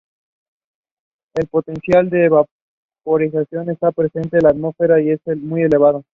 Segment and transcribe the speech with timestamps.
[1.35, 2.47] El potencial de evaporación
[3.79, 6.03] que presenta la atmósfera es muy elevado.